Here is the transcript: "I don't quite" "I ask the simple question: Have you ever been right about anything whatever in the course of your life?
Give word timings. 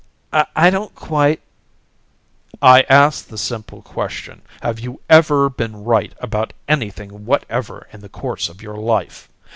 "I 0.55 0.71
don't 0.71 0.95
quite" 0.95 1.41
"I 2.75 2.81
ask 2.89 3.27
the 3.27 3.37
simple 3.37 3.83
question: 3.83 4.41
Have 4.63 4.79
you 4.79 4.99
ever 5.11 5.47
been 5.47 5.83
right 5.83 6.11
about 6.19 6.53
anything 6.67 7.23
whatever 7.27 7.85
in 7.93 8.01
the 8.01 8.09
course 8.09 8.49
of 8.49 8.63
your 8.63 8.77
life? 8.77 9.29